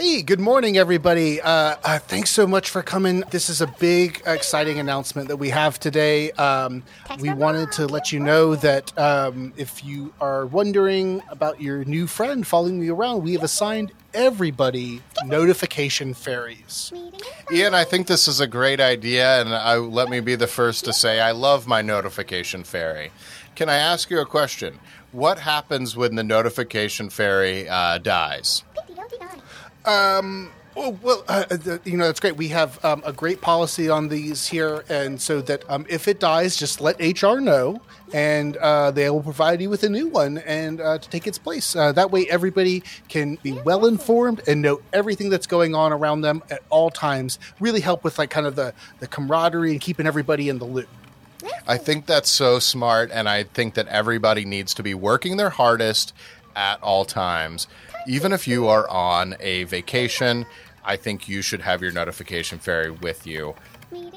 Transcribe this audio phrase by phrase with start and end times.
[0.00, 1.42] Hey, good morning, everybody.
[1.42, 3.22] Uh, uh, thanks so much for coming.
[3.32, 6.30] This is a big, exciting announcement that we have today.
[6.32, 6.84] Um,
[7.18, 12.06] we wanted to let you know that um, if you are wondering about your new
[12.06, 16.94] friend following you around, we have assigned everybody notification fairies.
[17.52, 20.86] Ian, I think this is a great idea, and I, let me be the first
[20.86, 23.12] to say I love my notification fairy.
[23.54, 24.80] Can I ask you a question?
[25.12, 28.64] What happens when the notification fairy uh, dies?
[29.84, 32.36] Um, well, well uh, the, you know, that's great.
[32.36, 36.20] We have um, a great policy on these here, and so that um, if it
[36.20, 37.80] dies, just let HR know,
[38.12, 41.38] and uh, they will provide you with a new one and uh, to take its
[41.38, 41.74] place.
[41.74, 46.20] Uh, that way, everybody can be well informed and know everything that's going on around
[46.20, 47.38] them at all times.
[47.58, 50.88] Really help with like kind of the the camaraderie and keeping everybody in the loop.
[51.66, 55.50] I think that's so smart, and I think that everybody needs to be working their
[55.50, 56.12] hardest
[56.54, 57.66] at all times.
[58.06, 60.46] Even if you are on a vacation,
[60.84, 63.54] I think you should have your notification fairy with you.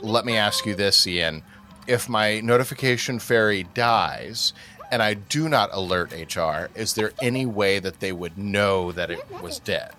[0.01, 1.43] Let me ask you this, Ian.
[1.87, 4.53] If my notification fairy dies
[4.91, 9.11] and I do not alert HR, is there any way that they would know that
[9.11, 9.93] it was dead?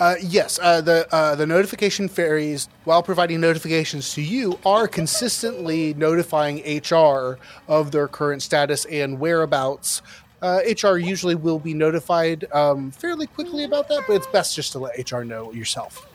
[0.00, 5.92] Uh, yes, uh, the uh, the notification fairies, while providing notifications to you, are consistently
[5.92, 10.00] notifying HR of their current status and whereabouts.
[10.42, 14.72] HR uh, usually will be notified um, fairly quickly about that, but it's best just
[14.72, 16.06] to let HR know yourself.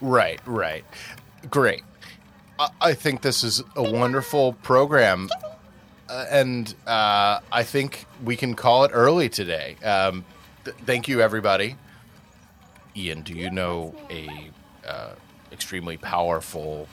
[0.00, 0.84] Right, right,
[1.48, 1.82] great.
[2.58, 5.28] I, I think this is a wonderful program,
[6.08, 9.76] uh, and uh, I think we can call it early today.
[9.84, 10.24] Um,
[10.64, 11.76] th- thank you, everybody.
[12.96, 14.50] Ian, do you know a
[14.86, 15.10] uh,
[15.52, 16.88] extremely powerful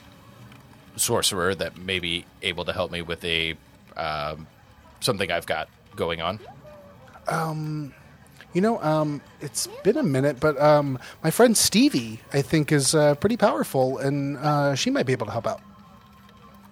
[0.96, 3.56] sorcerer that may be able to help me with a
[3.96, 4.48] um,
[5.00, 6.40] something I've got going on?
[7.28, 7.94] Um,
[8.54, 12.96] you know, um, it's been a minute, but um, my friend Stevie, I think, is
[12.96, 15.62] uh, pretty powerful, and uh, she might be able to help out.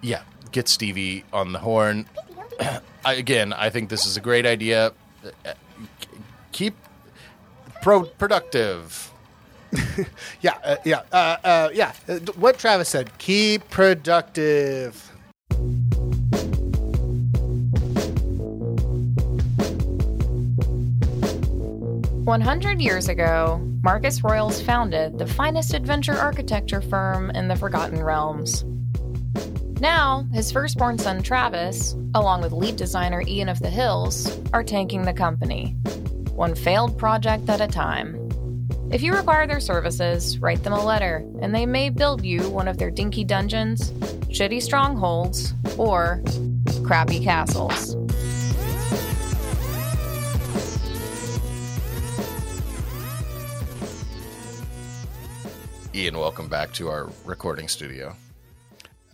[0.02, 2.08] Yeah, get Stevie on the horn.
[3.05, 4.93] I, again, I think this is a great idea.
[5.23, 5.54] Uh,
[6.52, 6.76] keep
[7.82, 9.11] pro- productive.
[10.42, 11.93] yeah, uh, yeah, uh, uh, yeah.
[12.36, 15.11] What Travis said: keep productive.
[22.25, 28.65] 100 years ago, Marcus Royals founded the finest adventure architecture firm in the Forgotten Realms.
[29.80, 35.03] Now, his firstborn son Travis, along with lead designer Ian of the Hills, are tanking
[35.03, 35.75] the company,
[36.31, 38.27] one failed project at a time.
[38.92, 42.67] If you require their services, write them a letter, and they may build you one
[42.67, 43.92] of their dinky dungeons,
[44.31, 46.23] shitty strongholds, or
[46.83, 47.95] crappy castles.
[55.95, 58.17] Ian, welcome back to our recording studio.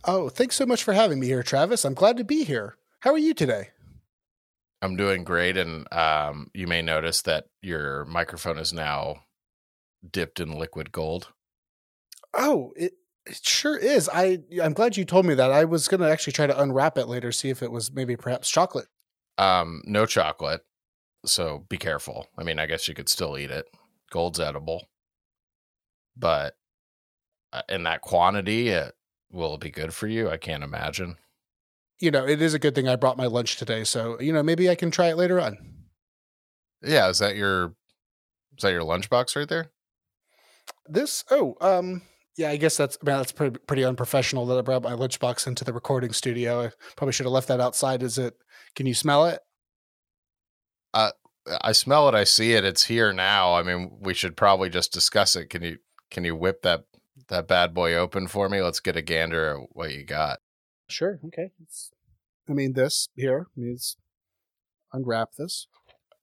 [0.06, 1.86] Oh, thanks so much for having me here, Travis.
[1.86, 2.76] I'm glad to be here.
[3.02, 3.70] How are you today?
[4.82, 9.18] I'm doing great, and um, you may notice that your microphone is now
[10.10, 11.28] dipped in liquid gold.
[12.34, 12.94] Oh, it,
[13.28, 14.10] it sure is.
[14.12, 15.52] I I'm glad you told me that.
[15.52, 18.50] I was gonna actually try to unwrap it later, see if it was maybe perhaps
[18.50, 18.88] chocolate.
[19.38, 20.62] Um, no chocolate,
[21.28, 22.26] so be careful.
[22.40, 23.68] I mean, I guess you could still eat it.
[24.10, 24.88] Gold's edible,
[26.18, 26.56] but
[27.70, 28.94] in that quantity, it,
[29.32, 30.30] will it be good for you?
[30.30, 31.18] I can't imagine.
[32.00, 34.42] You know, it is a good thing I brought my lunch today, so you know
[34.42, 35.58] maybe I can try it later on.
[36.82, 37.76] Yeah, is that your
[38.58, 39.72] is that your lunchbox right there?
[40.88, 42.02] This oh um
[42.38, 45.64] yeah I guess that's man that's pretty pretty unprofessional that I brought my lunchbox into
[45.64, 46.64] the recording studio.
[46.64, 48.02] I probably should have left that outside.
[48.02, 48.34] Is it?
[48.76, 49.40] Can you smell it?
[50.94, 51.12] Uh,
[51.62, 52.16] I smell it.
[52.16, 52.66] I see it.
[52.66, 53.54] It's here now.
[53.54, 55.50] I mean, we should probably just discuss it.
[55.52, 55.78] Can you
[56.10, 56.86] can you whip that
[57.28, 58.62] that bad boy open for me?
[58.62, 60.40] Let's get a gander at what you got.
[60.88, 61.20] Sure.
[61.28, 61.52] Okay.
[61.62, 61.92] It's,
[62.50, 63.98] I mean, this here means
[64.94, 65.68] unwrap this.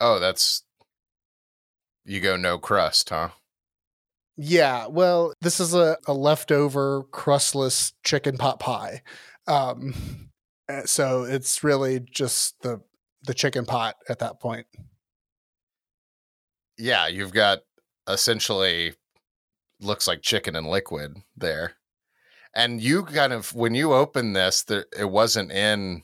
[0.01, 0.65] Oh, that's
[2.05, 3.31] you go no crust, huh?
[4.37, 4.87] Yeah.
[4.87, 9.03] Well, this is a, a leftover crustless chicken pot pie.
[9.47, 10.31] Um,
[10.69, 12.81] eh, so it's really just the
[13.23, 14.67] the chicken pot at that point.
[16.79, 17.61] Yeah, you've got
[18.09, 18.95] essentially
[19.81, 21.75] looks like chicken and liquid there.
[22.55, 26.03] And you kind of when you open this, there it wasn't in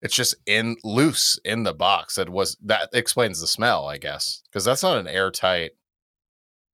[0.00, 2.16] it's just in loose in the box.
[2.16, 4.42] That was that explains the smell, I guess.
[4.50, 5.72] Because that's not an airtight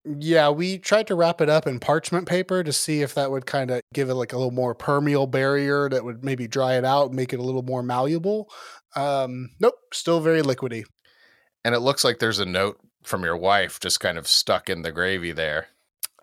[0.05, 3.47] yeah, we tried to wrap it up in parchment paper to see if that would
[3.47, 6.85] kind of give it like a little more permeable barrier that would maybe dry it
[6.85, 8.51] out, make it a little more malleable.
[8.97, 10.85] Um, nope, still very liquidy.
[11.65, 14.83] And it looks like there's a note from your wife just kind of stuck in
[14.83, 15.69] the gravy there.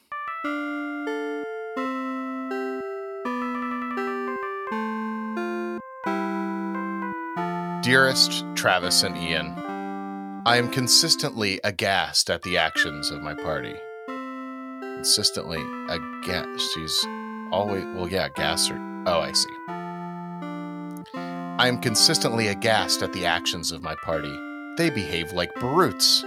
[7.82, 9.54] Dearest Travis and Ian,
[10.44, 13.76] I am consistently aghast at the actions of my party.
[14.80, 16.74] Consistently aghast.
[16.74, 17.06] She's
[17.52, 19.48] always, well, yeah, or, oh, I see.
[21.14, 24.36] I am consistently aghast at the actions of my party.
[24.76, 26.22] They behave like brutes.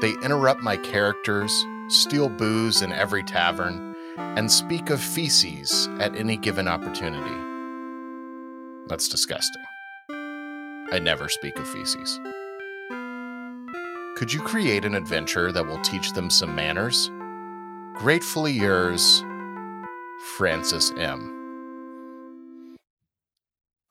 [0.00, 1.52] They interrupt my characters,
[1.88, 7.34] steal booze in every tavern, and speak of feces at any given opportunity.
[8.86, 9.64] That's disgusting.
[10.92, 12.18] I never speak of feces.
[14.16, 17.10] Could you create an adventure that will teach them some manners?
[17.94, 19.24] Gratefully yours,
[20.36, 22.76] Francis M.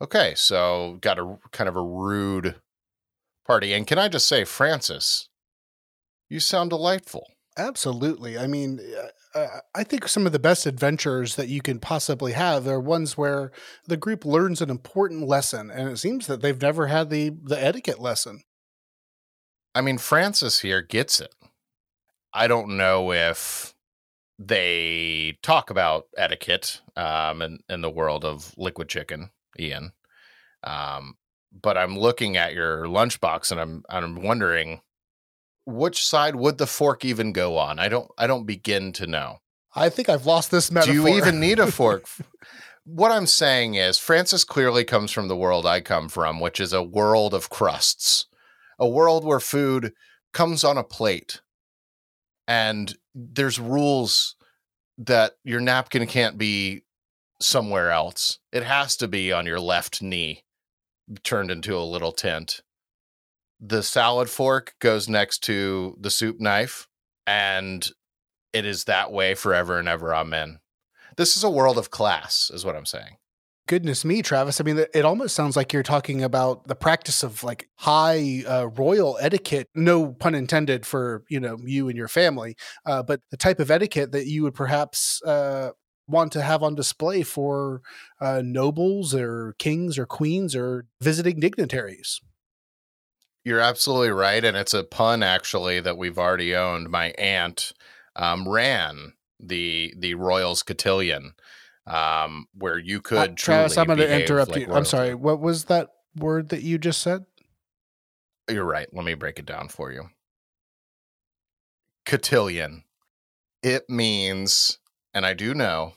[0.02, 2.56] Okay, so got a kind of a rude
[3.46, 3.74] party.
[3.74, 5.30] And can I just say, Francis,
[6.30, 7.28] you sound delightful.
[7.58, 8.38] Absolutely.
[8.38, 12.34] I mean, uh, uh, I think some of the best adventures that you can possibly
[12.34, 13.52] have are ones where
[13.88, 17.62] the group learns an important lesson, and it seems that they've never had the the
[17.64, 18.44] etiquette lesson.
[19.76, 21.34] I mean, Francis here gets it.
[22.34, 23.74] I don't know if
[24.40, 29.92] they talk about etiquette um, in, in the world of liquid chicken, Ian.
[30.64, 31.16] Um,
[31.52, 34.82] but I'm looking at your lunchbox and I'm I'm wondering
[35.66, 37.80] which side would the fork even go on?
[37.80, 39.40] I don't I don't begin to know.
[39.76, 40.94] I think I've lost this metaphor.
[40.94, 42.06] Do you even need a fork?
[42.84, 46.74] what I'm saying is Francis clearly comes from the world I come from, which is
[46.74, 48.26] a world of crusts.
[48.80, 49.94] A world where food
[50.34, 51.42] comes on a plate
[52.48, 54.36] and there's rules
[54.98, 56.84] that your napkin can't be
[57.40, 58.40] somewhere else.
[58.52, 60.44] It has to be on your left knee,
[61.24, 62.62] turned into a little tent
[63.60, 66.88] the salad fork goes next to the soup knife,
[67.28, 67.88] and
[68.54, 70.14] it is that way forever and ever.
[70.14, 70.60] Amen.
[71.18, 73.18] This is a world of class, is what I'm saying.
[73.68, 74.60] Goodness me, Travis.
[74.60, 78.66] I mean, it almost sounds like you're talking about the practice of like high uh,
[78.70, 79.68] royal etiquette.
[79.76, 82.56] No pun intended for you know you and your family,
[82.88, 85.70] uh, but the type of etiquette that you would perhaps uh,
[86.08, 87.82] want to have on display for
[88.20, 92.22] uh, nobles or kings or queens or visiting dignitaries.
[93.46, 96.90] You're absolutely right, and it's a pun actually that we've already owned.
[96.90, 97.74] My aunt
[98.16, 101.34] um, ran the the Royals Cotillion,
[101.88, 103.18] um, where you could.
[103.18, 104.74] Uh, Travis, I'm going to interrupt like you.
[104.74, 105.16] I'm sorry.
[105.16, 107.26] What was that word that you just said?
[108.50, 108.88] You're right.
[108.92, 110.10] Let me break it down for you.
[112.06, 112.84] Cotillion.
[113.62, 114.80] It means,
[115.14, 115.94] and I do know,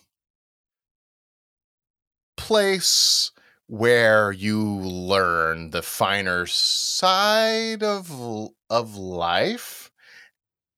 [2.36, 3.30] place
[3.72, 9.90] where you learn the finer side of of life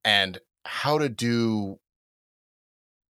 [0.04, 1.80] and how to do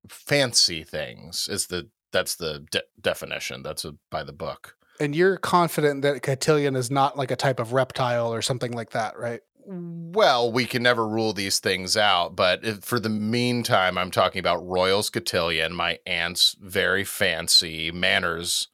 [0.09, 4.75] fancy things is the that's the de- definition that's a, by the book.
[5.01, 8.93] And you're confident that cotillion is not like a type of reptile or something like
[8.93, 9.41] that right?
[9.67, 14.39] Well we can never rule these things out but if, for the meantime i'm talking
[14.39, 18.69] about royals cotillion my aunt's very fancy manners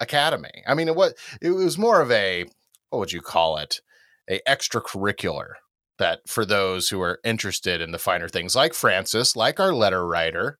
[0.00, 0.62] academy.
[0.66, 2.44] I mean, it was it was more of a
[2.90, 3.80] what would you call it?
[4.28, 5.54] A extracurricular
[5.98, 10.06] that for those who are interested in the finer things, like Francis, like our letter
[10.06, 10.58] writer,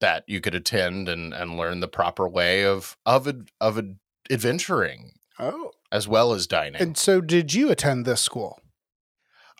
[0.00, 3.28] that you could attend and and learn the proper way of of
[3.60, 3.80] of
[4.30, 5.12] adventuring.
[5.38, 6.80] Oh, as well as dining.
[6.80, 8.60] And so, did you attend this school?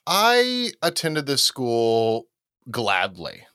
[0.06, 2.26] I attended this school
[2.70, 3.46] gladly.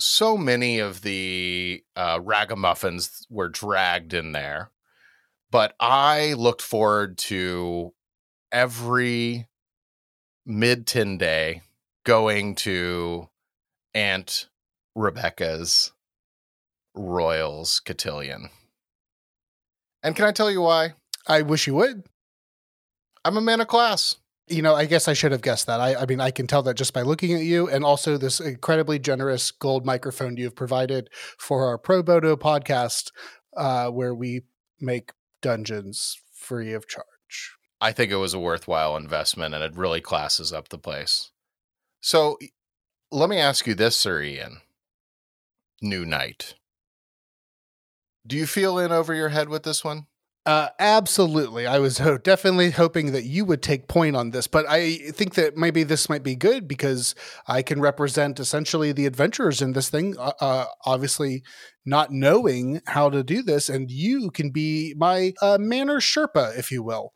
[0.00, 4.70] So many of the uh, ragamuffins were dragged in there,
[5.50, 7.92] but I looked forward to
[8.50, 9.46] every
[10.46, 11.62] mid tenday
[12.04, 13.28] going to
[13.94, 14.48] Aunt
[14.94, 15.92] Rebecca's
[16.94, 18.48] Royals cotillion.
[20.02, 20.94] And can I tell you why?
[21.26, 22.04] I wish you would.
[23.24, 24.16] I'm a man of class.
[24.50, 25.80] You know, I guess I should have guessed that.
[25.80, 28.40] I, I mean, I can tell that just by looking at you, and also this
[28.40, 33.12] incredibly generous gold microphone you have provided for our Pro Bono podcast,
[33.56, 34.42] uh, where we
[34.80, 37.06] make dungeons free of charge.
[37.80, 41.30] I think it was a worthwhile investment, and it really classes up the place.
[42.00, 42.36] So,
[43.12, 44.62] let me ask you this, Sir Ian.
[45.80, 46.54] New night.
[48.26, 50.06] Do you feel in over your head with this one?
[50.50, 51.64] Uh, absolutely.
[51.64, 55.34] I was ho- definitely hoping that you would take point on this, but I think
[55.34, 57.14] that maybe this might be good because
[57.46, 61.44] I can represent essentially the adventurers in this thing, uh, uh, obviously
[61.86, 66.72] not knowing how to do this, and you can be my uh, manner Sherpa, if
[66.72, 67.12] you will.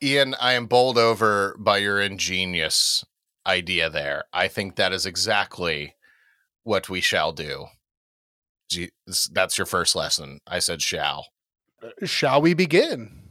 [0.00, 3.04] Ian, I am bowled over by your ingenious
[3.44, 4.22] idea there.
[4.32, 5.96] I think that is exactly
[6.62, 7.66] what we shall do.
[9.32, 10.38] That's your first lesson.
[10.46, 11.26] I said shall.
[12.04, 13.22] Shall we begin?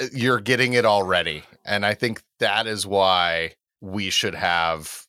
[0.00, 1.44] Uh, you're getting it already.
[1.64, 5.06] And I think that is why we should have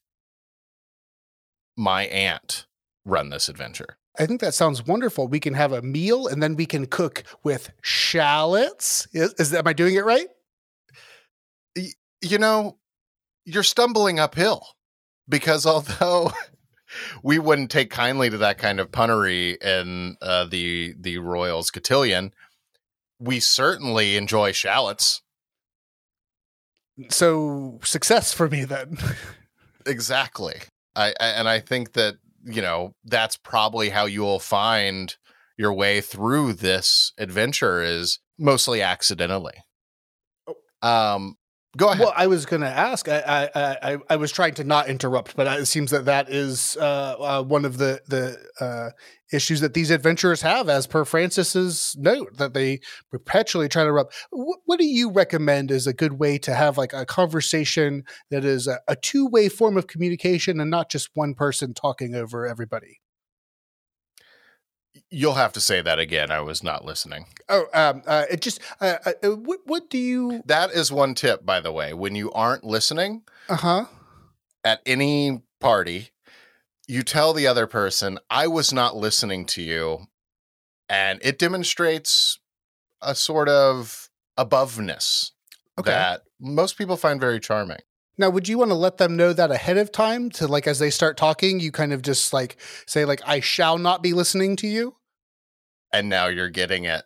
[1.77, 2.65] my aunt
[3.05, 3.97] run this adventure.
[4.17, 5.27] I think that sounds wonderful.
[5.27, 9.07] We can have a meal and then we can cook with shallots.
[9.11, 10.27] Is, is am I doing it right?
[12.21, 12.77] You know,
[13.45, 14.67] you're stumbling uphill
[15.27, 16.31] because although
[17.23, 22.33] we wouldn't take kindly to that kind of punnery in uh, the the Royals cotillion.
[23.19, 25.21] We certainly enjoy shallots.
[27.09, 28.97] So success for me then.
[29.85, 30.55] exactly.
[30.95, 35.15] I, I and I think that you know that's probably how you will find
[35.57, 39.53] your way through this adventure is mostly accidentally.
[40.47, 40.55] Oh.
[40.87, 41.37] Um,
[41.75, 42.01] Go ahead.
[42.01, 43.09] Well, I was going to ask.
[43.09, 46.77] I, I, I I was trying to not interrupt, but it seems that that is
[46.79, 48.91] uh, uh, one of the the uh,
[49.31, 54.13] issues that these adventurers have, as per Francis's note, that they perpetually try to interrupt.
[54.29, 58.45] What, what do you recommend is a good way to have like a conversation that
[58.45, 62.45] is a, a two way form of communication and not just one person talking over
[62.45, 62.99] everybody?
[65.15, 66.31] You'll have to say that again.
[66.31, 67.27] I was not listening.
[67.47, 70.41] Oh, um, uh, it just uh, uh, uh, what what do you?
[70.47, 71.93] That is one tip, by the way.
[71.93, 73.85] When you aren't listening, uh huh,
[74.63, 76.09] at any party,
[76.87, 80.07] you tell the other person, "I was not listening to you,"
[80.89, 82.39] and it demonstrates
[82.99, 85.29] a sort of aboveness
[85.77, 85.91] okay.
[85.91, 87.79] that most people find very charming.
[88.17, 90.79] Now, would you want to let them know that ahead of time to like as
[90.79, 94.55] they start talking, you kind of just like say like I shall not be listening
[94.55, 94.95] to you?
[95.93, 97.03] And now you're getting it.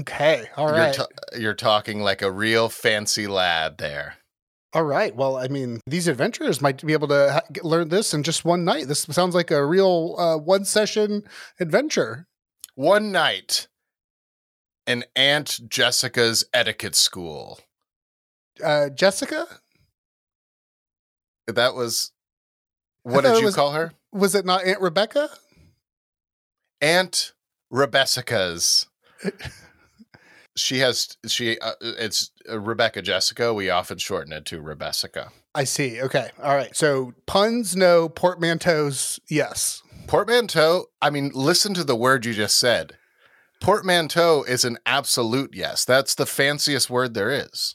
[0.00, 0.50] Okay.
[0.56, 0.96] All right.
[0.96, 4.16] You're, t- you're talking like a real fancy lad there.
[4.72, 5.14] All right.
[5.14, 8.64] Well, I mean, these adventurers might be able to ha- learn this in just one
[8.64, 8.88] night.
[8.88, 11.22] This sounds like a real uh, one session
[11.60, 12.26] adventure.
[12.74, 13.68] One night
[14.84, 17.60] in Aunt Jessica's etiquette school.
[18.62, 19.46] Uh, Jessica?
[21.46, 22.10] That was
[23.04, 23.92] what did you was, call her?
[24.12, 25.28] Was it not Aunt Rebecca?
[26.80, 27.32] Aunt
[27.74, 28.86] Rebecca's.
[30.56, 33.52] she has she uh, it's uh, Rebecca Jessica.
[33.52, 35.32] We often shorten it to Rebecca.
[35.56, 36.00] I see.
[36.00, 36.30] Okay.
[36.40, 36.74] All right.
[36.76, 39.82] So puns no, portmanteaus yes.
[40.06, 40.86] Portmanteau.
[41.02, 42.96] I mean, listen to the word you just said.
[43.60, 45.84] Portmanteau is an absolute yes.
[45.84, 47.74] That's the fanciest word there is.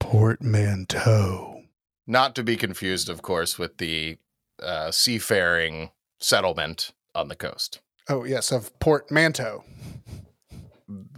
[0.00, 1.62] Portmanteau.
[2.06, 4.18] Not to be confused, of course, with the
[4.62, 7.80] uh, seafaring settlement on the coast.
[8.08, 9.64] Oh, yes, of Portmanteau.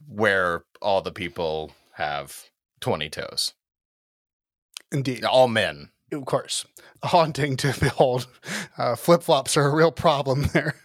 [0.08, 2.44] Where all the people have
[2.80, 3.54] 20 toes.
[4.92, 5.24] Indeed.
[5.24, 5.90] All men.
[6.12, 6.64] Of course.
[7.02, 8.28] Haunting to behold.
[8.78, 10.76] Uh, Flip flops are a real problem there.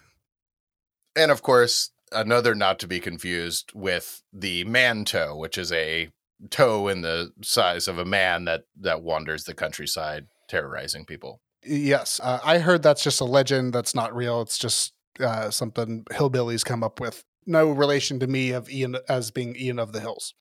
[1.15, 6.09] And of course, another not to be confused with the manto, which is a
[6.49, 11.41] toe in the size of a man that that wanders the countryside terrorizing people.
[11.63, 13.73] Yes, uh, I heard that's just a legend.
[13.73, 14.41] That's not real.
[14.41, 17.23] It's just uh, something hillbillies come up with.
[17.45, 20.33] No relation to me of Ian as being Ian of the Hills.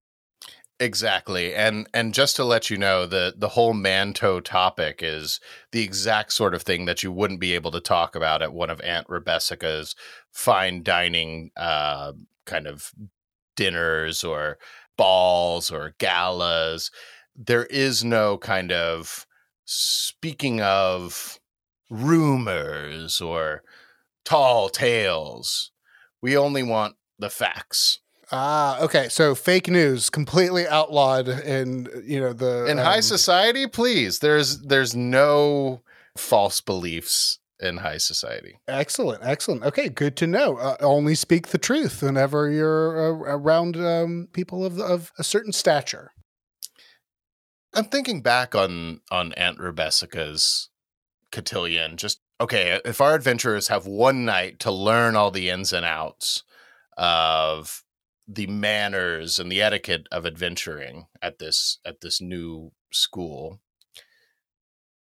[0.79, 1.55] Exactly.
[1.55, 5.39] And and just to let you know, the the whole manto topic is
[5.73, 8.71] the exact sort of thing that you wouldn't be able to talk about at one
[8.71, 9.95] of Aunt Rebecca's
[10.33, 12.13] fine dining uh,
[12.47, 12.93] kind of
[13.57, 14.59] dinners or
[14.97, 16.91] balls or galas.
[17.37, 19.27] there is no kind of
[19.65, 21.41] speaking of
[21.91, 23.63] rumors or
[24.25, 25.71] tall tales.
[26.23, 28.01] We only want the facts.
[28.33, 29.09] Ah, okay.
[29.09, 34.21] So fake news completely outlawed in you know the In high um, society, please.
[34.21, 35.83] There's there's no
[36.17, 38.61] false beliefs in high society.
[38.69, 39.65] Excellent, excellent.
[39.65, 40.57] Okay, good to know.
[40.57, 45.53] Uh, only speak the truth whenever you're uh, around um, people of of a certain
[45.53, 46.13] stature.
[47.75, 50.69] I'm thinking back on on Aunt Rebecca's
[51.33, 51.97] cotillion.
[51.97, 55.85] Just okay, uh, if our adventurers have one night to learn all the ins and
[55.85, 56.43] outs
[56.97, 57.85] of
[58.27, 63.61] the manners and the etiquette of adventuring at this at this new school,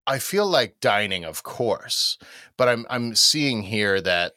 [0.07, 2.19] I feel like dining, of course,
[2.57, 4.35] but I'm I'm seeing here that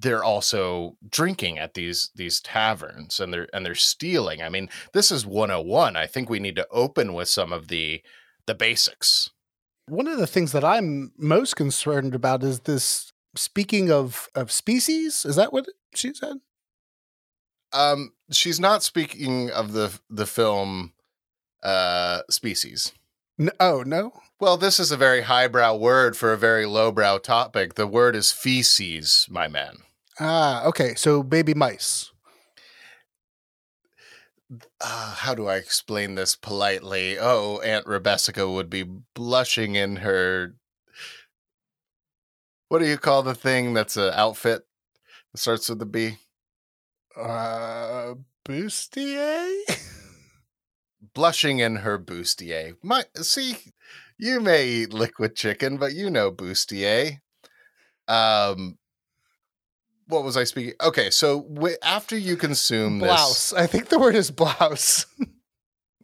[0.00, 4.42] they're also drinking at these these taverns and they're and they're stealing.
[4.42, 5.96] I mean, this is 101.
[5.96, 8.02] I think we need to open with some of the
[8.46, 9.30] the basics.
[9.88, 13.12] One of the things that I'm most concerned about is this.
[13.36, 16.38] Speaking of of species, is that what she said?
[17.72, 20.94] Um she's not speaking of the the film
[21.62, 22.92] uh species.
[23.38, 24.12] N- oh no.
[24.40, 27.74] Well, this is a very highbrow word for a very lowbrow topic.
[27.74, 29.78] The word is feces, my man.
[30.18, 30.94] Ah, okay.
[30.94, 32.10] So baby mice.
[34.80, 37.18] Uh, how do I explain this politely?
[37.18, 40.54] Oh, Aunt Rebecca would be blushing in her.
[42.68, 44.66] What do you call the thing that's an outfit
[45.32, 46.18] that starts with a B?
[47.16, 48.14] Uh,
[48.44, 49.54] bustier.
[51.14, 52.76] Blushing in her bustier.
[52.82, 53.56] My see,
[54.18, 57.20] you may eat liquid chicken, but you know bustier.
[58.06, 58.78] Um,
[60.08, 60.74] what was I speaking?
[60.82, 63.52] Okay, so w- after you consume this, blouse.
[63.52, 65.06] I think the word is blouse.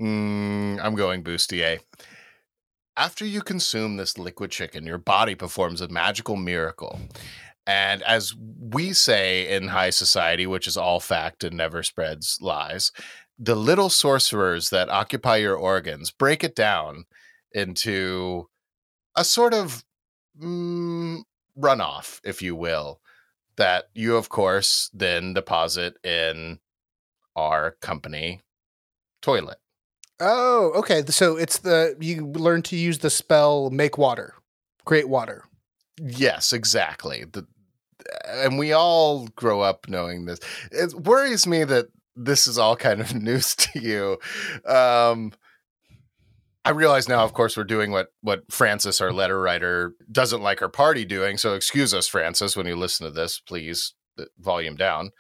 [0.00, 1.78] Mm, I'm going bustier.
[2.96, 6.98] After you consume this liquid chicken, your body performs a magical miracle.
[7.66, 12.92] And as we say in high society, which is all fact and never spreads lies,
[13.38, 17.04] the little sorcerers that occupy your organs break it down
[17.52, 18.48] into
[19.16, 19.84] a sort of
[20.40, 21.20] mm,
[21.56, 23.00] runoff, if you will,
[23.56, 26.58] that you, of course, then deposit in
[27.36, 28.42] our company
[29.22, 29.58] toilet.
[30.20, 31.02] Oh, okay.
[31.06, 34.34] So it's the you learn to use the spell make water,
[34.84, 35.44] create water.
[36.00, 37.24] Yes, exactly.
[37.24, 37.46] The,
[38.28, 40.40] and we all grow up knowing this.
[40.70, 44.18] It worries me that this is all kind of news to you.
[44.66, 45.32] Um,
[46.64, 50.60] I realize now, of course, we're doing what what Francis, our letter writer, doesn't like
[50.60, 51.36] her party doing.
[51.36, 55.10] So excuse us, Francis, when you listen to this, please uh, volume down.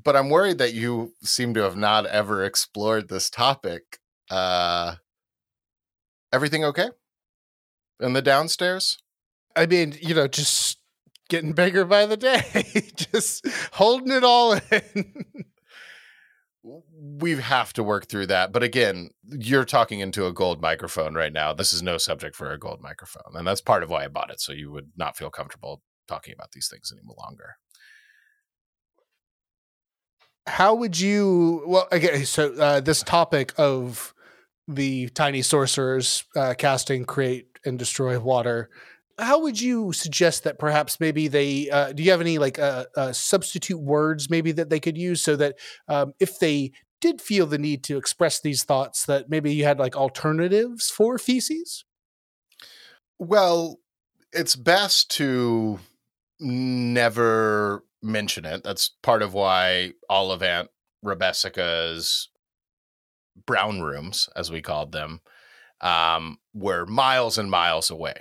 [0.00, 3.98] But I'm worried that you seem to have not ever explored this topic.
[4.30, 4.94] Uh,
[6.32, 6.88] everything okay
[8.02, 8.98] in the downstairs?
[9.54, 10.78] I mean, you know, just
[11.28, 15.24] getting bigger by the day, just holding it all in.
[17.20, 18.52] we have to work through that.
[18.52, 21.52] But again, you're talking into a gold microphone right now.
[21.52, 23.34] This is no subject for a gold microphone.
[23.34, 24.40] And that's part of why I bought it.
[24.40, 27.56] So you would not feel comfortable talking about these things any longer.
[30.46, 31.62] How would you?
[31.66, 34.14] Well, again, So uh, this topic of
[34.66, 38.70] the tiny sorcerers uh, casting, create, and destroy water.
[39.18, 41.68] How would you suggest that perhaps maybe they?
[41.70, 45.20] Uh, do you have any like uh, uh, substitute words maybe that they could use
[45.20, 49.52] so that um, if they did feel the need to express these thoughts, that maybe
[49.54, 51.84] you had like alternatives for feces?
[53.18, 53.78] Well,
[54.32, 55.78] it's best to
[56.40, 58.64] never mention it.
[58.64, 60.70] That's part of why all of Aunt
[61.02, 62.28] Rebecca's
[63.46, 65.20] brown rooms, as we called them,
[65.80, 68.14] um, were miles and miles away.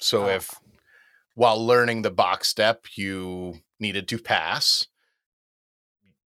[0.00, 0.28] So Oh.
[0.28, 0.50] if
[1.34, 4.86] while learning the box step you needed to pass,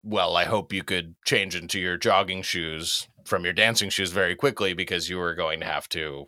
[0.04, 4.36] well, I hope you could change into your jogging shoes from your dancing shoes very
[4.36, 6.26] quickly because you were going to have to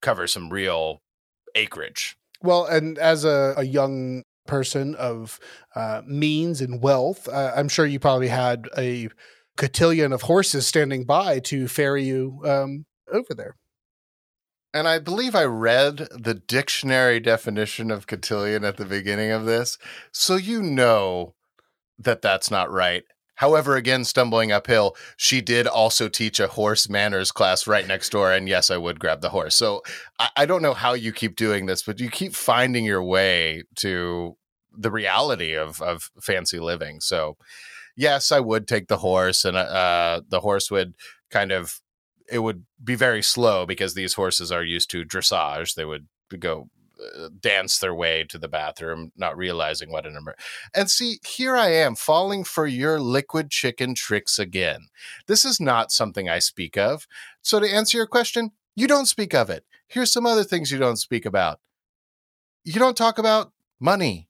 [0.00, 1.02] cover some real
[1.54, 2.16] acreage.
[2.42, 5.38] Well, and as a, a young person of
[5.74, 9.08] uh, means and wealth, uh, I'm sure you probably had a
[9.56, 13.56] cotillion of horses standing by to ferry you um, over there.
[14.72, 19.78] And I believe I read the dictionary definition of cotillion at the beginning of this.
[20.12, 21.34] So you know
[21.98, 23.04] that that's not right.
[23.36, 28.32] However, again, stumbling uphill, she did also teach a horse manners class right next door.
[28.32, 29.54] And yes, I would grab the horse.
[29.54, 29.82] So
[30.18, 33.64] I, I don't know how you keep doing this, but you keep finding your way
[33.76, 34.36] to
[34.72, 37.00] the reality of, of fancy living.
[37.00, 37.36] So
[37.96, 40.94] yes, I would take the horse, and uh, the horse would
[41.30, 41.80] kind of
[42.30, 45.74] it would be very slow because these horses are used to dressage.
[45.74, 46.06] They would
[46.38, 46.75] go uh,
[47.40, 50.36] dance their way to the bathroom, not realizing what an emer-
[50.74, 54.88] and see here I am falling for your liquid chicken tricks again.
[55.26, 57.06] This is not something I speak of.
[57.42, 59.64] So to answer your question, you don't speak of it.
[59.88, 61.60] Here's some other things you don't speak about.
[62.64, 64.28] You don't talk about money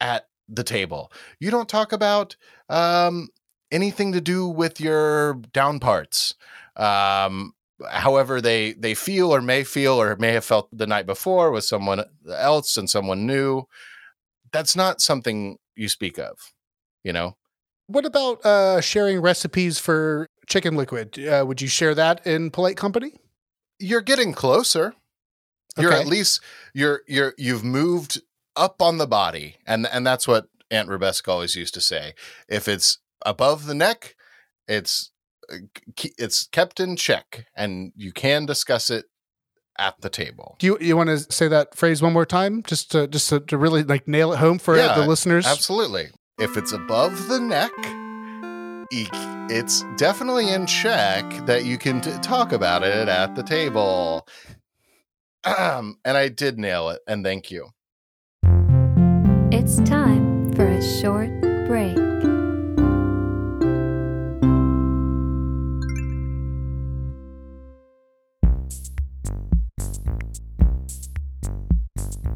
[0.00, 1.12] at the table.
[1.40, 2.36] You don't talk about
[2.68, 3.28] um,
[3.70, 6.34] anything to do with your down parts.
[6.76, 7.54] Um,
[7.90, 11.64] however they they feel or may feel or may have felt the night before with
[11.64, 13.64] someone else and someone new
[14.52, 16.52] that's not something you speak of
[17.04, 17.36] you know
[17.86, 21.18] What about uh, sharing recipes for chicken liquid?
[21.18, 23.14] Uh, would you share that in polite company?
[23.78, 24.94] you're getting closer
[25.78, 26.40] you're at least
[26.74, 28.20] you're you're you've moved
[28.56, 32.14] up on the body and and that's what aunt Rebecca always used to say
[32.48, 34.14] if it's above the neck
[34.68, 35.10] it's
[36.18, 39.06] it's kept in check and you can discuss it
[39.78, 42.90] at the table Do you you want to say that phrase one more time, just
[42.92, 45.46] to just to, to really like nail it home for Yeah, the listeners?
[45.46, 46.08] Absolutely.
[46.38, 47.72] If it's above the neck,
[48.92, 49.08] e-
[49.50, 54.26] it's definitely in check that you can t- talk about it at the table.
[55.44, 57.68] Um, and I did nail it, and thank you.
[59.50, 60.21] It's time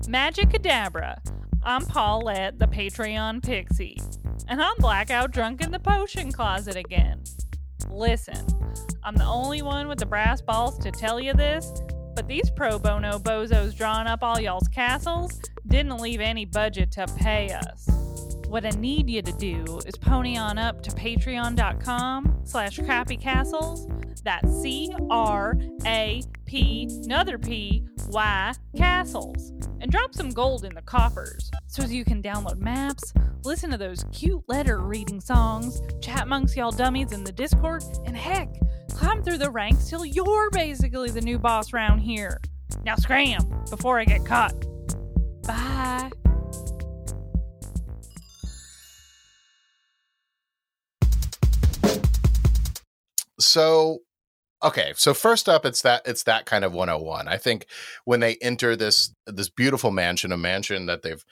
[0.06, 1.18] Magicadabra.
[1.64, 4.00] I'm Paulette, the Patreon Pixie,
[4.46, 7.24] and I'm blackout drunk in the potion closet again.
[7.90, 8.46] Listen,
[9.02, 11.72] I'm the only one with the brass balls to tell you this,
[12.14, 17.06] but these pro bono bozos drawing up all y'all's castles didn't leave any budget to
[17.18, 17.88] pay us.
[18.46, 23.88] What I need you to do is pony on up to patreon.com slash crappy castles.
[24.22, 29.52] That's C R A P another P Y castles.
[29.80, 33.12] And drop some gold in the coffers so you can download maps,
[33.44, 38.16] listen to those cute letter reading songs, chat amongst y'all dummies in the Discord, and
[38.16, 38.48] heck,
[38.92, 42.40] climb through the ranks till you're basically the new boss round here.
[42.84, 44.54] Now scram before I get caught.
[45.42, 46.10] Bye.
[53.38, 53.98] So,
[54.62, 54.92] okay.
[54.96, 57.28] So first up, it's that it's that kind of 101.
[57.28, 57.66] I think
[58.04, 61.24] when they enter this this beautiful mansion, a mansion that they've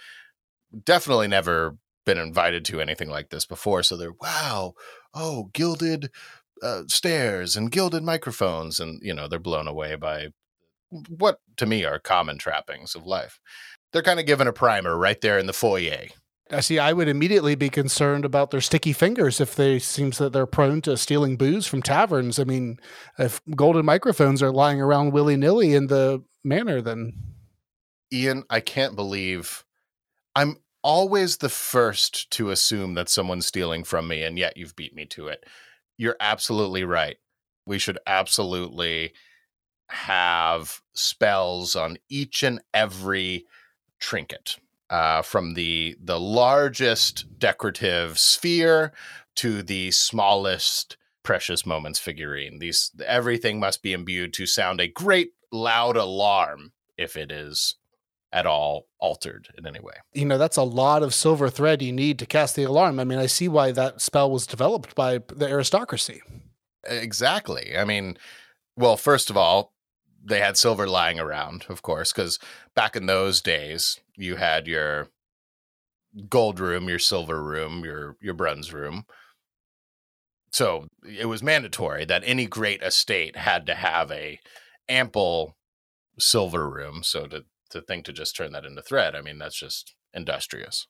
[0.85, 3.83] definitely never been invited to anything like this before.
[3.83, 4.75] So they're wow,
[5.15, 6.11] oh, gilded
[6.63, 10.29] uh, stairs and gilded microphones, and you know they're blown away by
[11.09, 13.41] what to me are common trappings of life.
[13.93, 16.07] They're kind of given a primer right there in the foyer.
[16.51, 16.79] I see.
[16.79, 20.83] I would immediately be concerned about their sticky fingers if they seems that they're prone
[20.83, 22.39] to stealing booze from taverns.
[22.39, 22.79] I mean,
[23.19, 27.15] if golden microphones are lying around willy nilly in the manor, then
[28.13, 29.65] Ian, I can't believe
[30.37, 34.95] I'm always the first to assume that someone's stealing from me, and yet you've beat
[34.95, 35.45] me to it.
[35.97, 37.17] You're absolutely right.
[37.67, 39.15] We should absolutely
[39.89, 43.47] have spells on each and every
[43.99, 44.59] trinket.
[44.95, 48.93] Uh, from the the largest decorative sphere
[49.35, 52.61] to the smallest precious moments figurine.
[52.61, 57.75] These everything must be imbued to sound a great loud alarm if it is
[58.33, 59.95] at all altered in any way.
[60.13, 63.01] you know that's a lot of silver thread you need to cast the alarm.
[63.01, 66.23] I mean, I see why that spell was developed by the aristocracy.
[66.85, 67.77] Exactly.
[67.77, 68.17] I mean,
[68.77, 69.74] well, first of all,
[70.25, 72.39] they had silver lying around, of course, because
[72.75, 75.09] back in those days, you had your
[76.29, 79.05] gold room, your silver room, your your bronze room.
[80.53, 84.39] So it was mandatory that any great estate had to have a
[84.89, 85.57] ample
[86.19, 87.03] silver room.
[87.03, 90.87] So to to think to just turn that into thread, I mean, that's just industrious.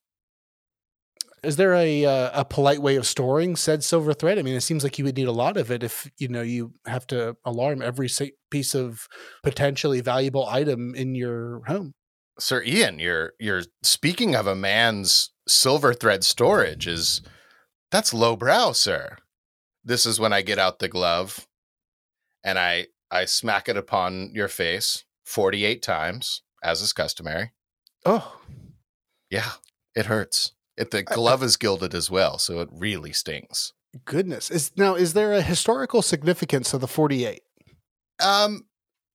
[1.44, 4.38] Is there a uh, a polite way of storing said silver thread?
[4.38, 6.42] I mean, it seems like you would need a lot of it if you know
[6.42, 8.08] you have to alarm every
[8.50, 9.06] piece of
[9.42, 11.94] potentially valuable item in your home.
[12.38, 17.20] Sir Ian, you're you're speaking of a man's silver thread storage is
[17.90, 19.18] that's lowbrow, sir.
[19.84, 21.46] This is when I get out the glove
[22.42, 27.52] and I I smack it upon your face 48 times as is customary.
[28.04, 28.40] Oh,
[29.30, 29.52] Yeah,
[29.94, 30.52] it hurts.
[30.76, 33.72] It the glove is gilded as well, so it really stings.
[34.04, 34.50] goodness!
[34.50, 37.42] Is now is there a historical significance of the forty eight?
[38.20, 38.66] Um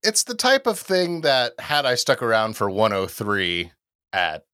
[0.04, 3.72] it's the type of thing that had I stuck around for 103
[4.14, 4.46] at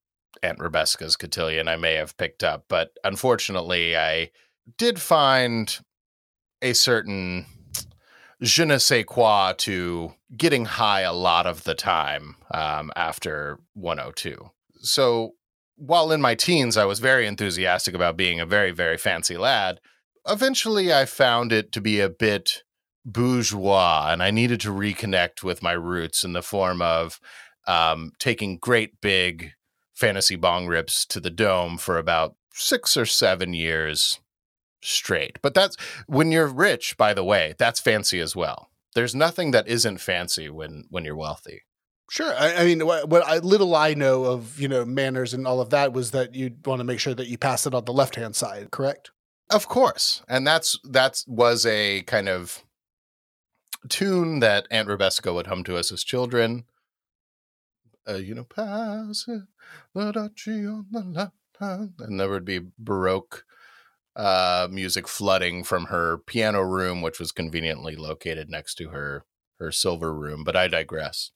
[0.41, 4.31] Aunt Rebecca's cotillion, I may have picked up, but unfortunately, I
[4.77, 5.77] did find
[6.61, 7.45] a certain
[8.41, 14.49] je ne sais quoi to getting high a lot of the time um, after 102.
[14.79, 15.35] So
[15.75, 19.79] while in my teens, I was very enthusiastic about being a very, very fancy lad.
[20.27, 22.63] Eventually, I found it to be a bit
[23.05, 27.19] bourgeois, and I needed to reconnect with my roots in the form of
[27.67, 29.51] um, taking great big
[29.93, 34.19] fantasy bong rips to the dome for about six or seven years
[34.81, 35.39] straight.
[35.41, 35.75] But that's
[36.07, 38.69] when you're rich, by the way, that's fancy as well.
[38.93, 41.63] There's nothing that isn't fancy when when you're wealthy.
[42.09, 42.33] Sure.
[42.37, 45.59] I, I mean, what, what I, little I know of you know manners and all
[45.59, 47.93] of that was that you'd want to make sure that you pass it on the
[47.93, 48.71] left hand side.
[48.71, 49.11] Correct.
[49.49, 52.63] Of course, and that's that was a kind of
[53.89, 56.65] tune that Aunt Rebecca would hum to us as children.
[58.07, 59.41] Uh, you know, pass it,
[59.95, 63.43] the dutchie on the left hand, and there would be baroque
[64.15, 69.25] uh, music flooding from her piano room, which was conveniently located next to her
[69.59, 70.43] her silver room.
[70.43, 71.31] But I digress.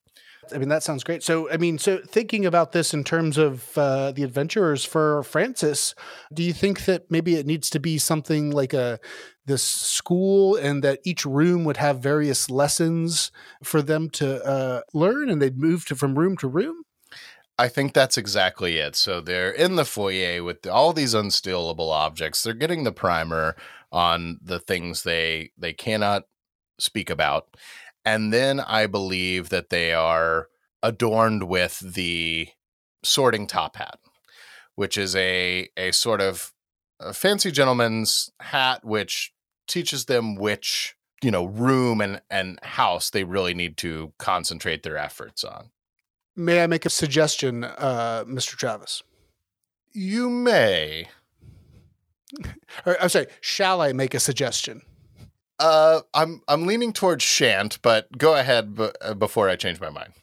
[0.53, 1.23] I mean, that sounds great.
[1.23, 5.95] So, I mean, so thinking about this in terms of uh, the adventurers for Francis,
[6.33, 8.99] do you think that maybe it needs to be something like a
[9.45, 13.31] this school, and that each room would have various lessons
[13.63, 16.83] for them to uh, learn, and they'd move to from room to room?
[17.57, 18.95] I think that's exactly it.
[18.95, 22.43] So they're in the foyer with all these unstealable objects.
[22.43, 23.55] They're getting the primer
[23.91, 26.23] on the things they they cannot
[26.77, 27.57] speak about.
[28.05, 30.47] And then I believe that they are
[30.81, 32.49] adorned with the
[33.03, 33.99] sorting top hat,
[34.75, 36.53] which is a a sort of
[36.99, 39.33] a fancy gentleman's hat which
[39.67, 44.97] teaches them which, you know, room and and house they really need to concentrate their
[44.97, 45.71] efforts on.
[46.35, 48.55] May I make a suggestion, uh, Mr.
[48.55, 49.03] Travis?
[49.91, 51.09] You may.
[52.85, 53.27] I'm sorry.
[53.41, 54.83] Shall I make a suggestion?
[55.59, 59.89] Uh, I'm I'm leaning towards shan't, but go ahead b- uh, before I change my
[59.89, 60.13] mind.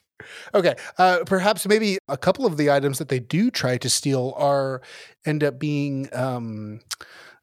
[0.54, 4.34] Okay, uh, perhaps maybe a couple of the items that they do try to steal
[4.36, 4.80] are
[5.24, 6.80] end up being um,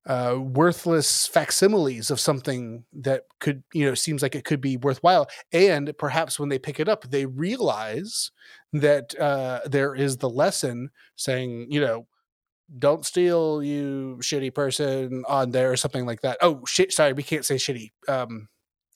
[0.06, 5.30] uh, worthless facsimiles of something that could, you know, seems like it could be worthwhile.
[5.52, 8.32] And perhaps when they pick it up, they realize
[8.74, 12.08] that uh, there is the lesson saying, you know,
[12.78, 16.38] don't steal, you shitty person on there or something like that.
[16.42, 16.92] Oh shit!
[16.92, 17.92] Sorry, we can't say shitty.
[18.08, 18.48] Um,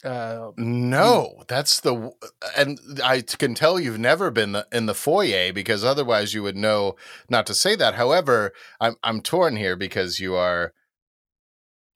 [0.04, 2.12] uh, no, that's the
[2.56, 6.96] and I can tell you've never been in the foyer because otherwise you would know
[7.30, 7.96] not to say that.
[7.96, 10.74] However, I'm I'm torn here because you are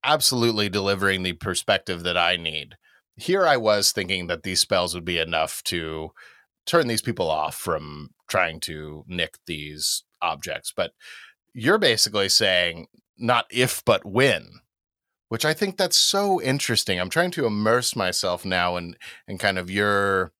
[0.03, 2.75] absolutely delivering the perspective that I need.
[3.15, 6.11] Here I was thinking that these spells would be enough to
[6.65, 10.91] turn these people off from trying to nick these objects, but
[11.53, 12.87] you're basically saying
[13.17, 14.49] not if but when
[15.29, 16.99] which i think that's so interesting.
[16.99, 18.95] I'm trying to immerse myself now in
[19.27, 20.33] in kind of your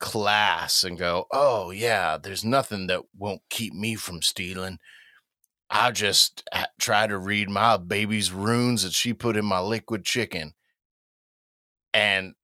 [0.00, 4.78] class and go oh yeah there's nothing that won't keep me from stealing.
[5.70, 6.42] I just
[6.80, 10.54] try to read my baby's runes that she put in my liquid chicken.
[11.94, 12.34] And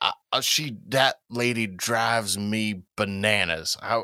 [0.00, 3.76] I, she that lady drives me bananas.
[3.80, 4.02] I,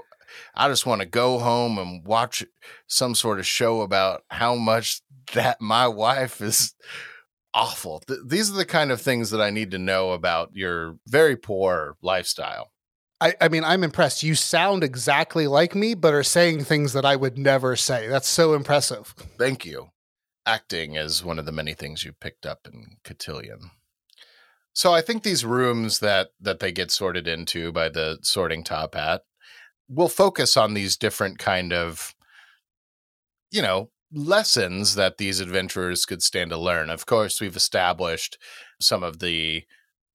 [0.54, 2.44] I just want to go home and watch
[2.86, 5.02] some sort of show about how much
[5.34, 6.74] that my wife is
[7.54, 8.00] awful.
[8.00, 11.36] Th- these are the kind of things that I need to know about your very
[11.36, 12.70] poor lifestyle.
[13.20, 14.22] I, I, mean, I'm impressed.
[14.22, 18.08] You sound exactly like me, but are saying things that I would never say.
[18.08, 19.14] That's so impressive.
[19.38, 19.90] Thank you.
[20.46, 23.72] Acting is one of the many things you picked up in Cotillion.
[24.72, 28.94] So I think these rooms that that they get sorted into by the sorting top
[28.94, 29.22] hat
[29.90, 32.14] we'll focus on these different kind of
[33.50, 36.90] you know lessons that these adventurers could stand to learn.
[36.90, 38.38] Of course we've established
[38.80, 39.64] some of the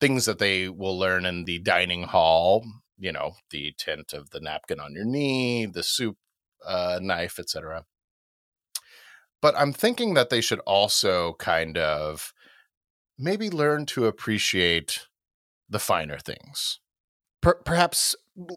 [0.00, 2.64] things that they will learn in the dining hall
[2.98, 6.16] you know the tint of the napkin on your knee the soup
[6.66, 7.84] uh, knife etc
[9.42, 12.32] but i'm thinking that they should also kind of
[13.18, 15.06] maybe learn to appreciate
[15.68, 16.80] the finer things.
[17.40, 18.14] Per- perhaps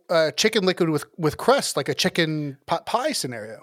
[0.10, 3.62] uh, chicken liquid with with crust, like a chicken pot pie scenario.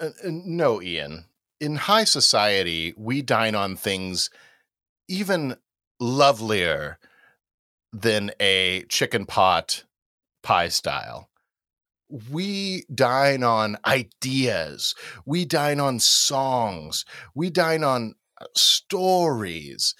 [0.00, 1.26] Uh, no, Ian.
[1.60, 4.28] In high society, we dine on things
[5.08, 5.56] even
[6.00, 6.98] lovelier
[7.92, 9.84] than a chicken pot
[10.42, 11.30] pie style.
[12.30, 14.94] We dine on ideas.
[15.24, 17.04] We dine on songs.
[17.34, 19.94] We dine on uh, stories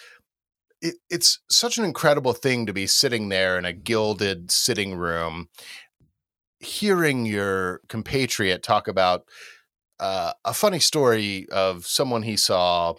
[0.80, 5.48] it, it's such an incredible thing to be sitting there in a gilded sitting room,
[6.60, 9.24] hearing your compatriot talk about
[10.00, 12.94] uh, a funny story of someone he saw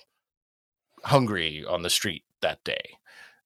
[1.03, 2.97] hungry on the street that day.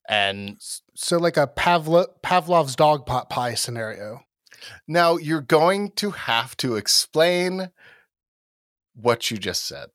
[0.08, 0.58] And
[0.96, 4.22] So like a Pavlo- Pavlov's dog pot pie scenario.
[4.88, 7.70] now you're going to have to explain
[8.96, 9.90] what you just said.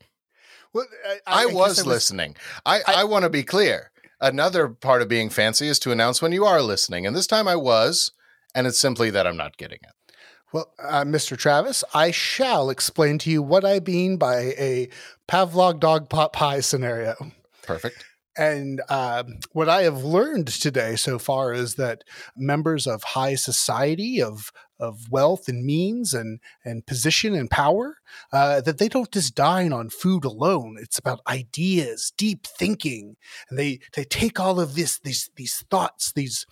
[0.72, 0.86] Well,
[1.26, 2.36] I, guess was, listening.
[2.66, 3.92] I, I, want to be clear.
[4.20, 7.06] Another part of being fancy is to announce when you are listening.
[7.06, 8.12] And this time I was,
[8.54, 10.14] and it's simply that I'm not getting it.
[10.52, 11.36] Well, uh, Mr.
[11.36, 14.88] Travis, I shall explain to you what I mean by a
[15.28, 17.16] Pavlov dog pot pie scenario.
[17.62, 18.04] Perfect.
[18.36, 22.04] And um, what I have learned today so far is that
[22.36, 24.52] members of high society, of
[24.84, 27.98] of wealth and means and and position and power,
[28.32, 30.76] uh, that they don't just dine on food alone.
[30.80, 33.16] It's about ideas, deep thinking,
[33.48, 36.46] and they they take all of this these these thoughts, these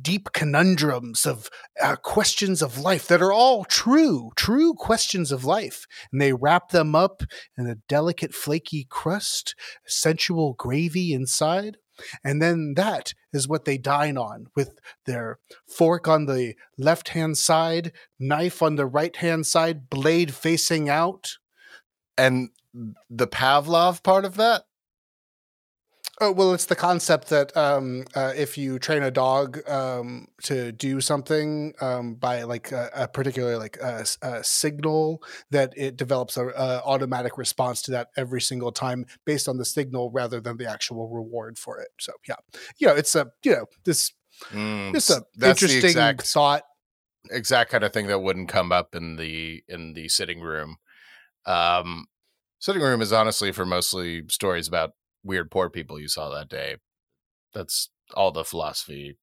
[0.00, 1.50] deep conundrums of
[1.82, 6.70] uh, questions of life that are all true, true questions of life, and they wrap
[6.70, 7.22] them up
[7.56, 9.54] in a delicate, flaky crust,
[9.86, 11.78] sensual gravy inside.
[12.24, 17.38] And then that is what they dine on with their fork on the left hand
[17.38, 21.38] side, knife on the right hand side, blade facing out.
[22.16, 22.50] And
[23.10, 24.64] the Pavlov part of that?
[26.20, 30.70] Oh, well, it's the concept that um, uh, if you train a dog um, to
[30.70, 36.36] do something um, by like a, a particular like a, a signal, that it develops
[36.36, 40.58] a, a automatic response to that every single time based on the signal rather than
[40.58, 41.88] the actual reward for it.
[41.98, 42.36] So yeah,
[42.78, 44.12] you know, it's a you know this
[44.52, 46.62] Mm, it's a interesting exact thought.
[47.30, 50.76] exact kind of thing that wouldn't come up in the in the sitting room.
[51.46, 52.06] Um,
[52.58, 56.76] sitting room is honestly for mostly stories about weird poor people you saw that day.
[57.54, 59.18] That's all the philosophy.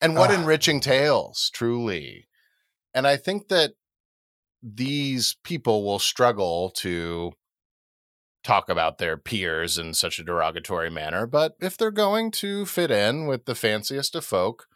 [0.00, 0.34] And what Ah.
[0.34, 2.28] enriching tales, truly.
[2.94, 3.74] And I think that
[4.62, 7.32] these people will struggle to
[8.44, 12.90] talk about their peers in such a derogatory manner, but if they're going to fit
[12.90, 14.66] in with the fanciest of folk,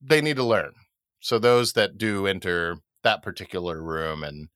[0.00, 0.74] they need to learn.
[1.20, 4.48] So those that do enter that particular room and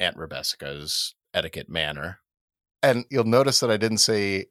[0.00, 2.20] Aunt Rebecca's etiquette manner,
[2.86, 4.46] and you'll notice that I didn't say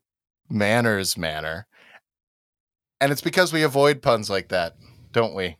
[0.50, 1.68] manners manner,
[3.00, 4.76] and it's because we avoid puns like that,
[5.12, 5.58] don't we?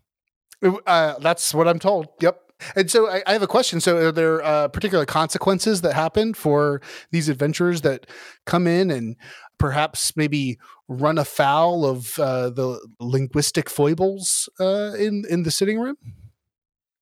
[0.62, 2.08] Uh, that's what I'm told.
[2.22, 2.42] Yep.
[2.76, 3.82] And so I, I have a question.
[3.82, 8.08] So are there uh, particular consequences that happen for these adventurers that
[8.46, 9.16] come in and
[9.58, 10.58] perhaps maybe
[10.88, 15.98] run afoul of uh, the linguistic foibles uh, in in the sitting room?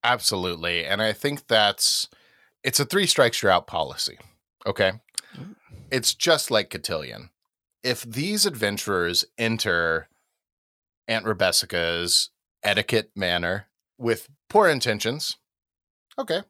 [0.03, 0.83] Absolutely.
[0.86, 2.09] And I think that's
[2.63, 4.17] it's a three strikes you're out policy.
[4.65, 4.93] Okay.
[5.93, 7.29] It's just like Cotillion.
[7.84, 10.10] If these adventurers enter
[11.08, 12.32] Aunt Rebecca's
[12.63, 13.67] etiquette manner
[13.99, 15.38] with poor intentions,
[16.17, 16.41] okay.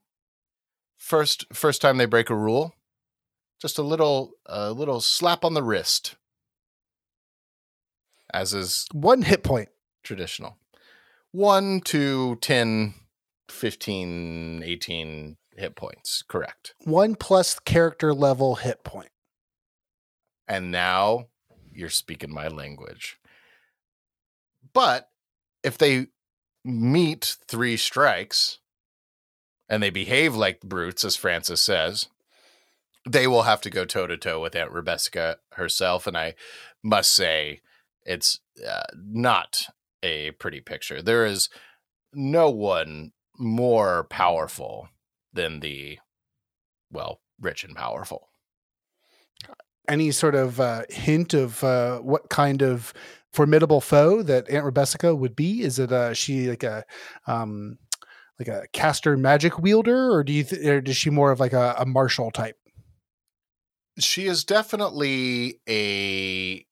[0.97, 2.73] First first time they break a rule,
[3.61, 6.15] just a little a little slap on the wrist.
[8.33, 9.67] As is One hit point.
[10.03, 10.57] traditional.
[11.33, 12.93] 1 to 10,
[13.49, 16.23] 15, 18 hit points.
[16.29, 16.75] Correct.
[16.85, 19.09] One plus character level hit point.
[20.47, 21.27] And now
[21.71, 23.17] you're speaking my language.
[24.73, 25.09] But
[25.63, 26.07] if they
[26.65, 28.59] meet three strikes
[29.69, 32.07] and they behave like brutes, as Francis says,
[33.09, 36.07] they will have to go toe to toe with Aunt Rebecca herself.
[36.07, 36.35] And I
[36.81, 37.61] must say,
[38.05, 39.67] it's uh, not
[40.01, 41.01] a pretty picture.
[41.01, 41.49] There is
[42.13, 44.89] no one more powerful
[45.31, 45.99] than the,
[46.91, 48.29] well, rich and powerful.
[49.87, 52.93] Any sort of uh, hint of uh, what kind of
[53.31, 55.61] formidable foe that Aunt Rebecca would be?
[55.61, 56.85] Is it uh, she like a
[57.27, 57.77] um,
[58.39, 61.53] like a caster magic wielder, or do you th- or is she more of like
[61.53, 62.57] a, a martial type?
[63.99, 66.65] she is definitely a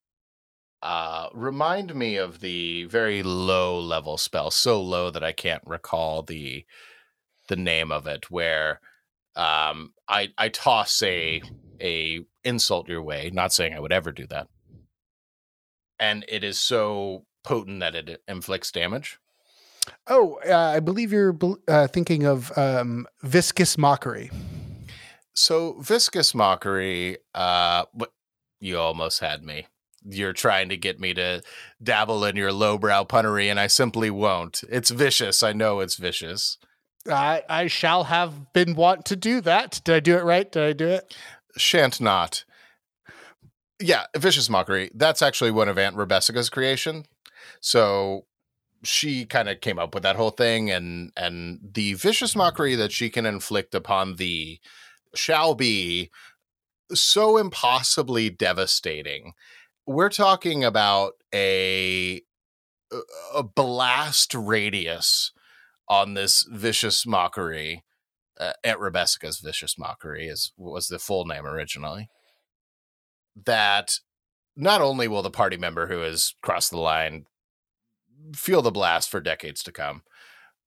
[0.81, 6.23] uh remind me of the very low level spell so low that i can't recall
[6.23, 6.65] the
[7.47, 8.79] the name of it where
[9.35, 11.41] um i i toss a
[11.79, 14.47] a insult your way not saying i would ever do that
[15.99, 19.19] and it is so potent that it inflicts damage
[20.07, 21.37] Oh, uh, I believe you're
[21.67, 24.29] uh, thinking of um, viscous mockery.
[25.33, 27.85] So viscous mockery, uh,
[28.59, 29.67] you almost had me.
[30.03, 31.41] You're trying to get me to
[31.81, 34.63] dabble in your lowbrow punnery, and I simply won't.
[34.69, 35.43] It's vicious.
[35.43, 36.57] I know it's vicious.
[37.09, 39.81] I I shall have been want to do that.
[39.83, 40.51] Did I do it right?
[40.51, 41.15] Did I do it?
[41.57, 42.45] Shan't not.
[43.79, 44.91] Yeah, vicious mockery.
[44.93, 47.05] That's actually one of Aunt Rebecca's creation.
[47.61, 48.25] So
[48.83, 52.91] she kind of came up with that whole thing, and and the vicious mockery that
[52.91, 54.59] she can inflict upon thee
[55.15, 56.11] shall be
[56.93, 59.33] so impossibly devastating
[59.85, 62.21] we're talking about a
[63.33, 65.31] a blast radius
[65.87, 67.83] on this vicious mockery.
[68.41, 72.09] Uh, Aunt Rebecca's vicious mockery is was the full name originally.
[73.45, 73.99] That
[74.55, 77.25] not only will the party member who has crossed the line
[78.35, 80.03] feel the blast for decades to come,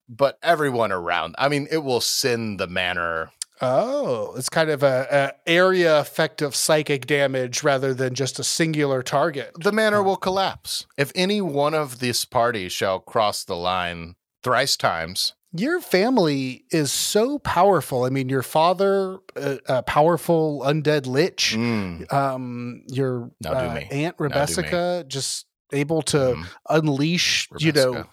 [0.09, 1.35] but everyone around.
[1.39, 3.31] I mean, it will send the manor.
[3.61, 8.45] Oh, it's kind of a, a area effect of psychic damage rather than just a
[8.45, 9.53] singular target.
[9.59, 14.77] The manor will collapse if any one of this party shall cross the line thrice
[14.77, 15.35] times.
[15.57, 18.05] Your family is so powerful.
[18.05, 21.55] I mean, your father, a, a powerful undead lich.
[21.57, 24.25] Mm, Um, your uh, aunt me.
[24.25, 28.05] Rebecca just able to mm, unleash, you know,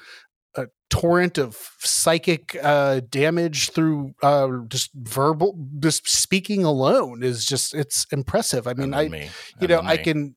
[0.56, 7.74] a torrent of psychic uh, damage through uh, just verbal, just speaking alone is just
[7.74, 8.68] it's impressive.
[8.68, 9.30] I mean, I me.
[9.60, 10.36] you know then I can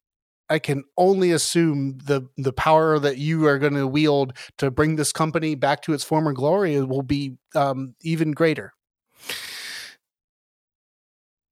[0.48, 4.96] I can only assume the the power that you are going to wield to bring
[4.96, 8.72] this company back to its former glory will be um, even greater.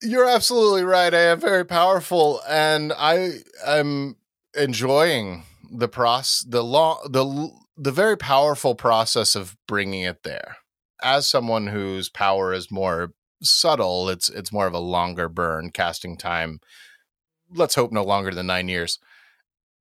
[0.03, 1.15] You're absolutely right.
[1.15, 4.17] I am very powerful, and I am
[4.57, 10.57] enjoying the process, the long, the the very powerful process of bringing it there.
[11.03, 13.13] As someone whose power is more
[13.43, 16.61] subtle, it's it's more of a longer burn, casting time.
[17.55, 18.99] Let's hope no longer than nine years.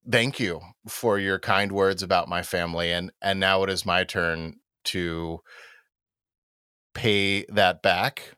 [0.09, 4.03] Thank you for your kind words about my family, and and now it is my
[4.03, 5.41] turn to
[6.93, 8.35] pay that back.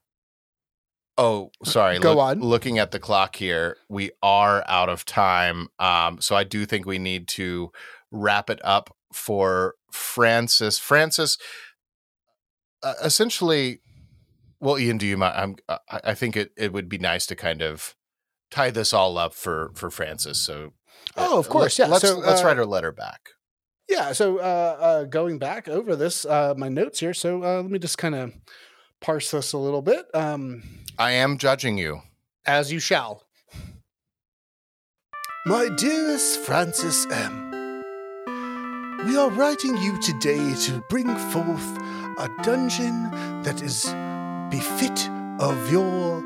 [1.18, 2.00] Oh, sorry.
[2.00, 2.40] Go look- on.
[2.40, 5.70] Looking at the clock here, we are out of time.
[5.80, 7.72] Um, so I do think we need to
[8.12, 10.80] wrap it up for Francis.
[10.80, 11.38] Francis,
[12.82, 13.80] uh, essentially,
[14.60, 15.36] well, Ian, do you mind?
[15.38, 17.96] I'm, uh, I I think it, it would be nice to kind of
[18.54, 20.40] tie this all up for for Francis.
[20.40, 20.74] So,
[21.18, 21.92] uh, Oh, of course, let- yeah.
[21.92, 23.30] Let's So, let's uh, write her letter back.
[23.90, 24.14] Yeah.
[24.14, 27.14] So uh, uh, going back over this, uh, my notes here.
[27.14, 28.34] So uh, let me just kind of
[29.02, 30.06] parse this a little bit.
[30.14, 30.64] Um,
[30.98, 32.02] I am judging you.
[32.46, 33.24] as you shall.
[35.46, 37.52] My dearest Francis M.,
[39.08, 41.78] we are writing you today to bring forth
[42.20, 43.12] a dungeon
[43.44, 43.84] that is
[44.50, 45.10] befit
[45.42, 46.24] of your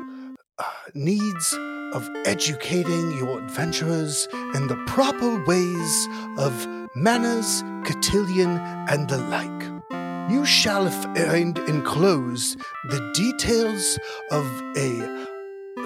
[0.58, 0.64] uh,
[0.94, 1.52] needs
[1.92, 6.08] of educating your adventurers in the proper ways
[6.38, 8.58] of manners, cotillion,
[8.88, 10.30] and the like.
[10.30, 12.58] You shall find enclosed
[12.90, 13.98] the details
[14.30, 15.26] of a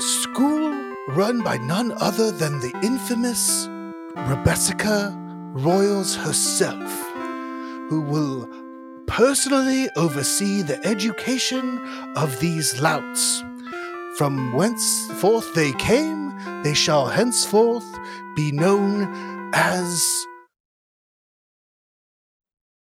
[0.00, 3.68] school run by none other than the infamous
[4.16, 5.16] Rebecca
[5.54, 7.12] Royals herself,
[7.88, 8.48] who will
[9.06, 11.78] personally oversee the education
[12.16, 13.44] of these louts.
[14.16, 17.86] From whence forth they came, they shall henceforth
[18.36, 20.26] be known as.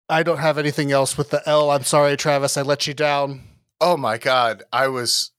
[0.10, 1.72] I don't have anything else with the L.
[1.72, 2.58] I'm sorry, Travis.
[2.58, 3.44] I let you down.
[3.80, 5.32] Oh my god, I was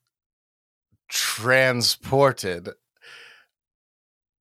[1.10, 2.70] transported.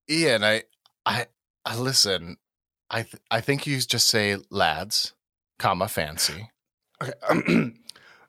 [0.08, 0.62] Ian, I
[1.04, 1.26] I
[1.66, 2.38] I listen.
[2.90, 5.12] I th- I think you just say lads,
[5.58, 6.50] comma fancy.
[7.02, 7.72] Okay.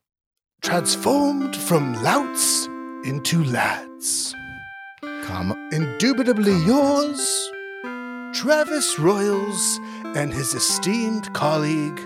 [0.61, 2.67] Transformed from louts
[3.07, 4.35] into lads.
[5.23, 7.51] Comma Indubitably yours,
[8.33, 9.79] Travis Royals
[10.15, 11.99] and his esteemed colleague,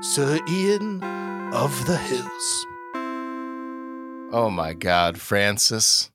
[0.00, 1.02] Sir Ian
[1.52, 2.66] of the Hills.
[4.32, 6.10] Oh my god, Francis.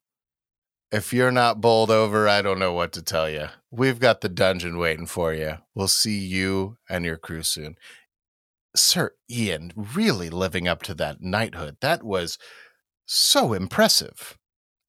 [0.91, 3.47] If you're not bowled over, I don't know what to tell you.
[3.69, 5.59] We've got the dungeon waiting for you.
[5.75, 7.75] We'll see you and your crew soon.
[8.75, 11.77] Sir Ian really living up to that knighthood.
[11.81, 12.37] That was
[13.12, 14.38] so impressive.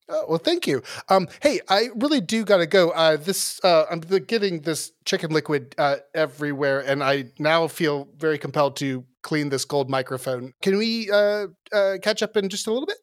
[0.09, 0.83] Oh, well, thank you.
[1.09, 2.91] Um, hey, I really do got to go.
[2.91, 8.39] Uh, this uh, I'm getting this chicken liquid uh, everywhere, and I now feel very
[8.39, 10.53] compelled to clean this gold microphone.
[10.63, 12.99] Can we uh, uh, catch up in just a little bit?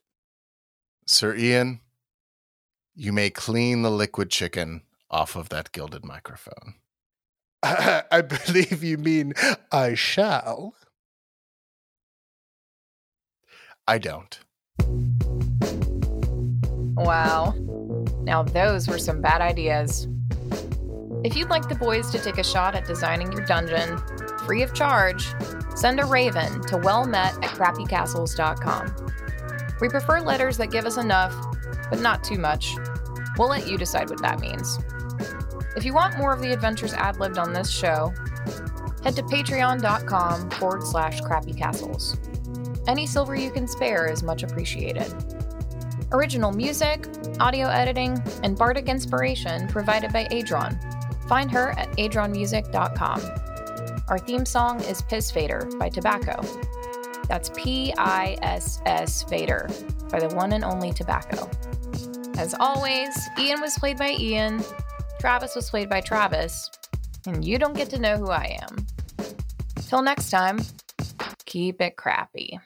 [1.06, 1.82] Sir Ian,
[2.96, 6.76] you may clean the liquid chicken off of that gilded microphone.
[7.64, 9.34] I believe you mean
[9.72, 10.76] I shall.
[13.88, 14.40] I don't.
[17.00, 17.56] Wow.
[18.22, 20.08] Now, those were some bad ideas.
[21.24, 23.98] If you'd like the boys to take a shot at designing your dungeon,
[24.46, 25.34] free of charge,
[25.76, 29.12] send a raven to wellmet at crappycastles.com.
[29.82, 31.34] We prefer letters that give us enough,
[31.90, 32.76] but not too much.
[33.38, 34.78] We'll let you decide what that means.
[35.76, 38.14] If you want more of the adventures ad libbed on this show,
[39.04, 42.18] head to patreon.com forward slash crappycastles.
[42.88, 45.14] Any silver you can spare is much appreciated.
[46.12, 47.08] Original music,
[47.40, 50.76] audio editing, and bardic inspiration provided by Adron.
[51.28, 53.22] Find her at adronmusic.com.
[54.08, 56.42] Our theme song is Piss Fader by Tobacco.
[57.28, 59.70] That's P I S S Fader
[60.10, 61.48] by the one and only Tobacco.
[62.40, 64.64] As always, Ian was played by Ian,
[65.20, 66.72] Travis was played by Travis,
[67.28, 68.88] and you don't get to know who I am.
[69.76, 70.60] Till next time,
[71.46, 72.60] keep it crappy.